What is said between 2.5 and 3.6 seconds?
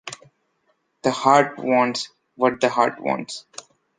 the heart wants.